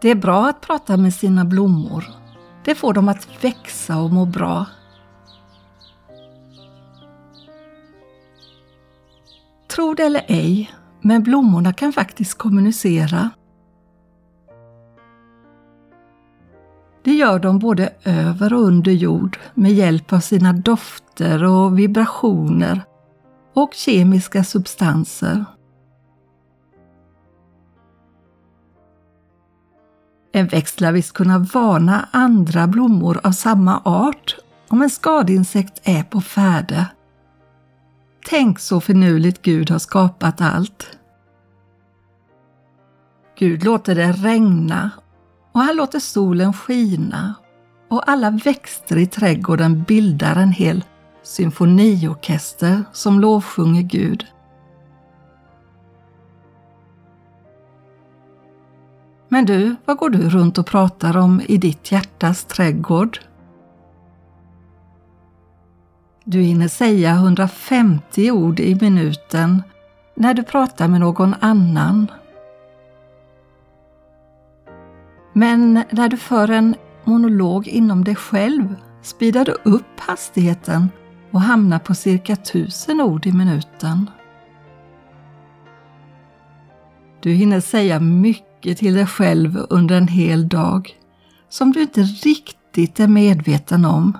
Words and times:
Det 0.00 0.08
är 0.08 0.14
bra 0.14 0.48
att 0.48 0.60
prata 0.60 0.96
med 0.96 1.14
sina 1.14 1.44
blommor. 1.44 2.04
Det 2.64 2.74
får 2.74 2.92
dem 2.92 3.08
att 3.08 3.44
växa 3.44 3.98
och 3.98 4.10
må 4.12 4.24
bra. 4.24 4.66
Tro 9.68 9.94
det 9.94 10.02
eller 10.02 10.24
ej, 10.28 10.70
men 11.00 11.22
blommorna 11.22 11.72
kan 11.72 11.92
faktiskt 11.92 12.38
kommunicera. 12.38 13.30
Det 17.02 17.12
gör 17.12 17.38
de 17.38 17.58
både 17.58 17.92
över 18.04 18.52
och 18.52 18.62
under 18.62 18.92
jord 18.92 19.38
med 19.54 19.72
hjälp 19.72 20.12
av 20.12 20.20
sina 20.20 20.52
dofter 20.52 21.44
och 21.44 21.78
vibrationer 21.78 22.80
och 23.54 23.74
kemiska 23.74 24.44
substanser. 24.44 25.44
En 30.32 30.46
växt 30.46 30.80
lär 30.80 30.92
visst 30.92 31.12
kunna 31.12 31.38
varna 31.38 32.08
andra 32.10 32.66
blommor 32.66 33.20
av 33.24 33.32
samma 33.32 33.80
art 33.84 34.36
om 34.68 34.82
en 34.82 34.90
skadeinsekt 34.90 35.80
är 35.84 36.02
på 36.02 36.20
färde. 36.20 36.86
Tänk 38.28 38.58
så 38.58 38.80
finurligt 38.80 39.42
Gud 39.42 39.70
har 39.70 39.78
skapat 39.78 40.40
allt. 40.40 40.98
Gud 43.38 43.64
låter 43.64 43.94
det 43.94 44.12
regna 44.12 44.90
och 45.52 45.60
han 45.60 45.76
låter 45.76 45.98
solen 45.98 46.52
skina 46.52 47.34
och 47.90 48.10
alla 48.10 48.30
växter 48.30 48.96
i 48.96 49.06
trädgården 49.06 49.82
bildar 49.82 50.36
en 50.36 50.52
hel 50.52 50.84
symfoniorkester 51.22 52.84
som 52.92 53.20
lovsjunger 53.20 53.82
Gud. 53.82 54.26
Men 59.28 59.44
du, 59.44 59.76
vad 59.84 59.96
går 59.96 60.10
du 60.10 60.28
runt 60.28 60.58
och 60.58 60.66
pratar 60.66 61.16
om 61.16 61.42
i 61.48 61.56
ditt 61.56 61.92
hjärtas 61.92 62.44
trädgård? 62.44 63.18
Du 66.24 66.40
hinner 66.40 66.68
säga 66.68 67.10
150 67.10 68.30
ord 68.30 68.60
i 68.60 68.78
minuten 68.80 69.62
när 70.14 70.34
du 70.34 70.42
pratar 70.42 70.88
med 70.88 71.00
någon 71.00 71.34
annan. 71.40 72.10
Men 75.32 75.84
när 75.90 76.08
du 76.08 76.16
för 76.16 76.50
en 76.50 76.74
monolog 77.04 77.68
inom 77.68 78.04
dig 78.04 78.14
själv 78.14 78.74
speedar 79.02 79.44
du 79.44 79.56
upp 79.62 80.00
hastigheten 80.00 80.88
och 81.30 81.40
hamnar 81.40 81.78
på 81.78 81.94
cirka 81.94 82.32
1000 82.32 83.00
ord 83.00 83.26
i 83.26 83.32
minuten. 83.32 84.10
Du 87.20 87.30
hinner 87.30 87.60
säga 87.60 88.00
mycket 88.00 88.47
till 88.62 88.94
dig 88.94 89.06
själv 89.06 89.66
under 89.70 89.96
en 89.96 90.08
hel 90.08 90.48
dag 90.48 90.98
som 91.48 91.72
du 91.72 91.82
inte 91.82 92.02
riktigt 92.02 93.00
är 93.00 93.08
medveten 93.08 93.84
om. 93.84 94.18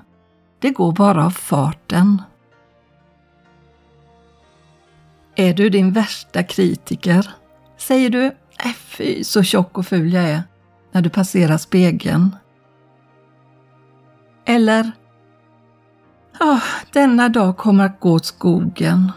Det 0.59 0.71
går 0.71 0.93
bara 0.93 1.27
av 1.27 1.31
farten. 1.31 2.23
Är 5.37 5.55
du 5.55 5.71
din 5.71 5.93
värsta 5.93 6.43
kritiker? 6.43 7.31
Säger 7.77 8.11
du 8.11 8.25
äh, 8.65 8.73
fy 8.73 9.25
så 9.25 9.43
tjock 9.43 9.79
och 9.79 9.87
ful 9.87 10.13
jag 10.13 10.25
är 10.25 10.43
när 10.93 11.03
du 11.03 11.11
passerar 11.11 11.59
spegeln? 11.59 12.37
Eller 14.45 14.93
oh, 16.41 16.65
denna 16.93 17.29
dag 17.29 17.57
kommer 17.57 17.87
att 17.87 18.01
gå 18.01 18.13
åt 18.13 18.25
skogen. 18.25 19.13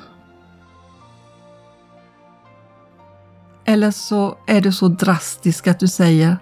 Eller 3.71 3.91
så 3.91 4.37
är 4.47 4.61
du 4.61 4.71
så 4.71 4.87
drastisk 4.87 5.67
att 5.67 5.79
du 5.79 5.87
säger 5.87 6.37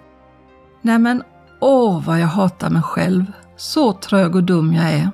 Nej 0.82 0.98
men 0.98 1.22
åh 1.60 2.04
vad 2.04 2.20
jag 2.20 2.26
hatar 2.26 2.70
mig 2.70 2.82
själv. 2.82 3.32
Så 3.56 3.92
trög 3.92 4.36
och 4.36 4.44
dum 4.44 4.72
jag 4.74 4.92
är. 4.92 5.10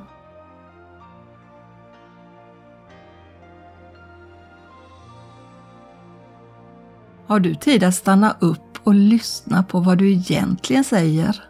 Har 7.27 7.41
du 7.41 7.55
tid 7.55 7.85
att 7.85 7.95
stanna 7.95 8.37
upp 8.41 8.79
och 8.85 8.95
lyssna 8.95 9.63
på 9.63 9.81
vad 9.81 9.99
du 9.99 10.11
egentligen 10.11 10.85
säger? 10.85 11.45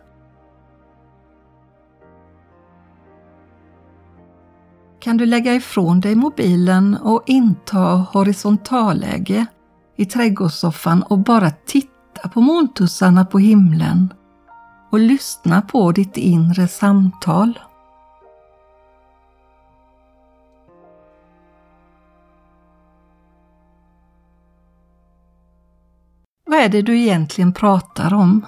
Kan 5.01 5.17
du 5.17 5.27
lägga 5.27 5.55
ifrån 5.55 6.01
dig 6.01 6.15
mobilen 6.15 6.97
och 6.97 7.23
inta 7.27 7.81
horisontalläge 8.13 9.47
i 9.97 10.07
trädgårdssoffan 10.07 11.03
och 11.03 11.19
bara 11.19 11.51
titta 11.51 12.29
på 12.29 12.41
molntussarna 12.41 13.25
på 13.25 13.39
himlen 13.39 14.15
och 14.91 14.99
lyssna 14.99 15.63
på 15.63 15.93
ditt 15.93 16.17
inre 16.17 16.69
samtal. 16.69 17.59
Vad 26.47 26.59
är 26.59 26.69
det 26.69 26.83
du 26.83 27.01
egentligen 27.01 27.53
pratar 27.53 28.15
om? 28.15 28.47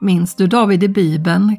Minns 0.00 0.34
du 0.34 0.46
David 0.46 0.82
i 0.82 0.88
Bibeln? 0.88 1.56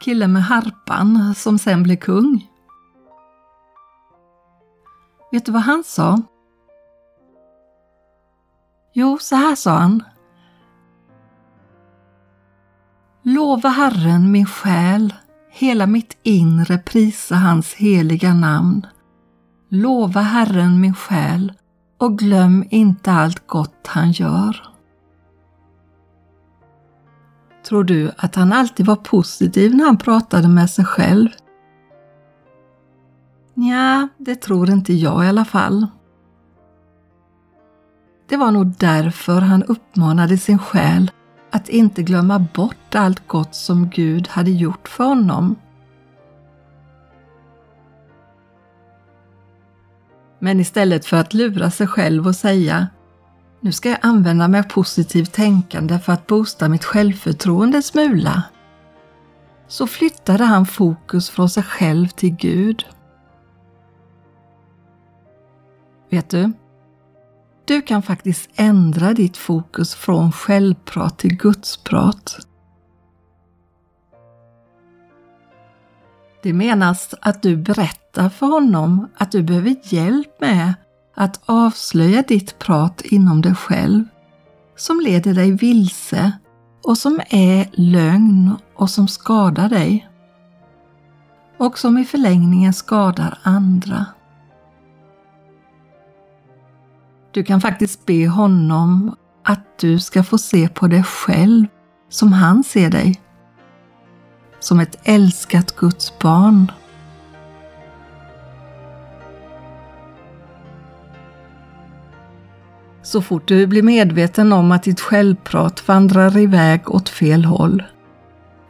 Killen 0.00 0.32
med 0.32 0.44
harpan 0.44 1.34
som 1.34 1.58
sen 1.58 1.82
blev 1.82 1.96
kung? 1.96 2.51
Vet 5.32 5.46
du 5.46 5.52
vad 5.52 5.62
han 5.62 5.84
sa? 5.84 6.22
Jo, 8.92 9.18
så 9.20 9.36
här 9.36 9.54
sa 9.54 9.70
han. 9.70 10.02
Lova 13.22 13.68
Herren 13.68 14.32
min 14.32 14.46
själ, 14.46 15.14
hela 15.50 15.86
mitt 15.86 16.16
inre 16.22 16.78
prisa 16.78 17.34
hans 17.34 17.74
heliga 17.74 18.34
namn. 18.34 18.86
Lova 19.68 20.20
Herren 20.20 20.80
min 20.80 20.94
själ 20.94 21.52
och 21.98 22.18
glöm 22.18 22.64
inte 22.70 23.12
allt 23.12 23.46
gott 23.46 23.86
han 23.86 24.12
gör. 24.12 24.68
Tror 27.68 27.84
du 27.84 28.12
att 28.16 28.34
han 28.34 28.52
alltid 28.52 28.86
var 28.86 28.96
positiv 28.96 29.74
när 29.74 29.84
han 29.84 29.98
pratade 29.98 30.48
med 30.48 30.70
sig 30.70 30.84
själv? 30.84 31.28
Ja, 33.70 34.08
det 34.18 34.36
tror 34.36 34.70
inte 34.70 34.92
jag 34.92 35.24
i 35.24 35.28
alla 35.28 35.44
fall. 35.44 35.86
Det 38.28 38.36
var 38.36 38.50
nog 38.50 38.66
därför 38.78 39.40
han 39.40 39.62
uppmanade 39.62 40.38
sin 40.38 40.58
själ 40.58 41.10
att 41.50 41.68
inte 41.68 42.02
glömma 42.02 42.38
bort 42.38 42.94
allt 42.94 43.28
gott 43.28 43.54
som 43.54 43.90
Gud 43.90 44.28
hade 44.28 44.50
gjort 44.50 44.88
för 44.88 45.04
honom. 45.04 45.56
Men 50.38 50.60
istället 50.60 51.06
för 51.06 51.16
att 51.16 51.34
lura 51.34 51.70
sig 51.70 51.86
själv 51.86 52.26
och 52.26 52.36
säga 52.36 52.86
nu 53.60 53.72
ska 53.72 53.88
jag 53.88 53.98
använda 54.02 54.48
mig 54.48 54.60
av 54.60 54.64
positivt 54.64 55.32
tänkande 55.32 55.98
för 55.98 56.12
att 56.12 56.26
boosta 56.26 56.68
mitt 56.68 56.84
självförtroende 56.84 57.78
en 57.78 57.82
smula, 57.82 58.42
så 59.68 59.86
flyttade 59.86 60.44
han 60.44 60.66
fokus 60.66 61.30
från 61.30 61.48
sig 61.48 61.62
själv 61.62 62.08
till 62.08 62.36
Gud. 62.36 62.84
Vet 66.12 66.30
du? 66.30 66.52
Du 67.64 67.82
kan 67.82 68.02
faktiskt 68.02 68.50
ändra 68.54 69.12
ditt 69.12 69.36
fokus 69.36 69.94
från 69.94 70.32
självprat 70.32 71.18
till 71.18 71.36
gudsprat. 71.36 72.38
Det 76.42 76.52
menas 76.52 77.14
att 77.20 77.42
du 77.42 77.56
berättar 77.56 78.28
för 78.28 78.46
honom 78.46 79.08
att 79.16 79.32
du 79.32 79.42
behöver 79.42 79.76
hjälp 79.82 80.40
med 80.40 80.74
att 81.14 81.40
avslöja 81.46 82.22
ditt 82.22 82.58
prat 82.58 83.00
inom 83.00 83.42
dig 83.42 83.54
själv 83.54 84.04
som 84.76 85.00
leder 85.00 85.34
dig 85.34 85.52
vilse 85.52 86.32
och 86.82 86.98
som 86.98 87.20
är 87.30 87.70
lögn 87.72 88.56
och 88.76 88.90
som 88.90 89.08
skadar 89.08 89.68
dig. 89.68 90.08
Och 91.58 91.78
som 91.78 91.98
i 91.98 92.04
förlängningen 92.04 92.72
skadar 92.72 93.38
andra. 93.42 94.06
Du 97.32 97.44
kan 97.44 97.60
faktiskt 97.60 98.06
be 98.06 98.28
honom 98.28 99.16
att 99.44 99.78
du 99.80 99.98
ska 99.98 100.22
få 100.22 100.38
se 100.38 100.68
på 100.68 100.86
dig 100.86 101.02
själv 101.02 101.66
som 102.08 102.32
han 102.32 102.64
ser 102.64 102.90
dig. 102.90 103.20
Som 104.60 104.80
ett 104.80 104.98
älskat 105.04 105.76
Guds 105.76 106.18
barn. 106.18 106.72
Så 113.02 113.22
fort 113.22 113.48
du 113.48 113.66
blir 113.66 113.82
medveten 113.82 114.52
om 114.52 114.72
att 114.72 114.82
ditt 114.82 115.00
självprat 115.00 115.88
vandrar 115.88 116.38
iväg 116.38 116.90
åt 116.90 117.08
fel 117.08 117.44
håll 117.44 117.82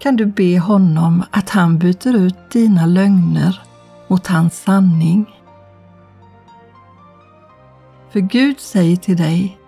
kan 0.03 0.17
du 0.17 0.27
be 0.27 0.59
honom 0.59 1.25
att 1.31 1.51
han 1.51 1.79
byter 1.79 2.17
ut 2.17 2.51
dina 2.51 2.87
lögner 2.87 3.63
mot 4.09 4.27
hans 4.27 4.63
sanning. 4.63 5.42
För 8.13 8.21
Gud 8.21 8.61
säger 8.61 8.97
till 8.97 9.17
dig 9.17 9.59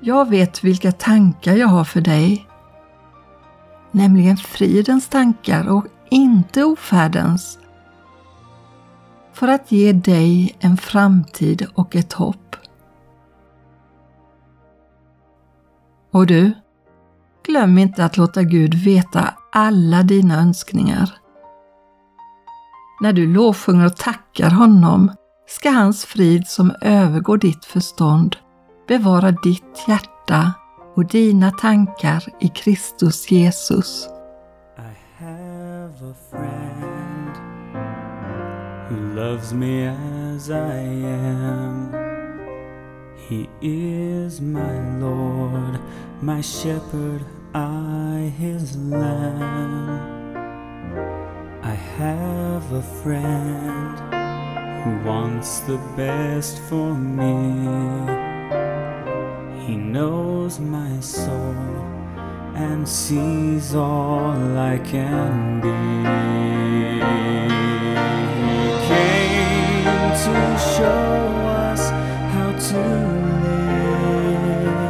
Jag 0.00 0.28
vet 0.28 0.64
vilka 0.64 0.92
tankar 0.92 1.54
jag 1.56 1.68
har 1.68 1.84
för 1.84 2.00
dig, 2.00 2.48
nämligen 3.90 4.36
fridens 4.36 5.08
tankar 5.08 5.68
och 5.68 5.86
inte 6.10 6.64
ofärdens, 6.64 7.58
för 9.32 9.48
att 9.48 9.72
ge 9.72 9.92
dig 9.92 10.56
en 10.60 10.76
framtid 10.76 11.66
och 11.74 11.96
ett 11.96 12.12
hopp. 12.12 12.56
Och 16.10 16.26
du, 16.26 16.52
glöm 17.46 17.78
inte 17.78 18.04
att 18.04 18.16
låta 18.16 18.42
Gud 18.42 18.74
veta 18.74 19.34
alla 19.52 20.02
dina 20.02 20.40
önskningar. 20.40 21.14
När 23.00 23.12
du 23.12 23.32
lovsjunger 23.32 23.86
och 23.86 23.96
tackar 23.96 24.50
honom 24.50 25.10
ska 25.46 25.70
hans 25.70 26.04
frid 26.04 26.46
som 26.46 26.74
övergår 26.80 27.38
ditt 27.38 27.64
förstånd 27.64 28.36
bevara 28.88 29.30
ditt 29.30 29.84
hjärta 29.88 30.52
och 30.94 31.06
dina 31.06 31.50
tankar 31.50 32.24
i 32.40 32.48
Kristus 32.48 33.30
Jesus. 33.30 34.08
I 34.78 35.22
have 35.24 36.10
a 36.10 36.14
friend 36.30 37.36
who 38.88 39.14
loves 39.14 39.52
me 39.52 39.88
as 39.88 40.50
I 40.50 41.04
am. 41.04 41.92
He 43.28 43.48
is 43.60 44.40
my 44.40 45.00
Lord, 45.00 45.78
my 46.20 46.42
shepherd, 46.42 47.24
I 47.54 48.32
his 48.38 48.76
lamb. 48.76 50.14
I 51.62 51.74
have 51.98 52.72
a 52.72 52.82
friend 53.02 54.23
wants 54.90 55.60
the 55.60 55.78
best 55.96 56.58
for 56.60 56.94
me. 56.94 57.32
He 59.64 59.76
knows 59.76 60.60
my 60.60 61.00
soul 61.00 61.56
and 62.54 62.86
sees 62.86 63.74
all 63.74 64.58
I 64.58 64.78
can 64.78 65.60
be. 65.60 65.68
He 68.44 68.68
came 68.88 69.84
to 70.24 70.58
show 70.76 71.16
us 71.66 71.82
how 72.34 72.50
to 72.70 72.82
live. 73.46 74.84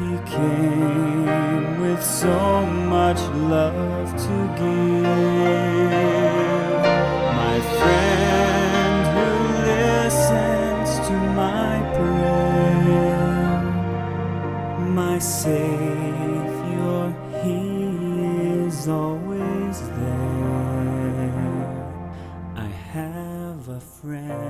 He 0.00 0.12
came 0.36 1.80
with 1.80 2.02
so 2.02 2.66
much 2.66 3.20
love 3.48 4.10
to 4.26 4.36
give. 4.58 5.29
my 14.90 15.18
Savior, 15.18 17.14
He 17.44 18.66
is 18.66 18.88
always 18.88 19.80
there. 19.88 21.30
I 22.56 22.66
have 22.92 23.68
a 23.68 23.80
friend. 23.80 24.49